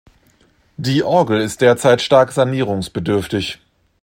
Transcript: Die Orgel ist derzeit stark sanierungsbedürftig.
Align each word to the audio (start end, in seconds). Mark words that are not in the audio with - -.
Die 0.77 1.03
Orgel 1.03 1.41
ist 1.41 1.61
derzeit 1.61 2.01
stark 2.01 2.31
sanierungsbedürftig. 2.31 3.59